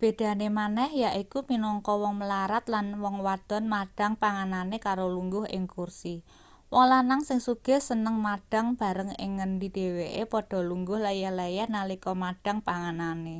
[0.00, 6.14] bedane maneh yaiku minangka wong mlarat lan wong wadon madhang panganane karo lungguh ing kursi
[6.72, 12.58] wong lanang sing sugih seneng madhang bareng ing ngendi dheweke padha lungguh leyeh-leyeh nalika madhang
[12.68, 13.36] panganane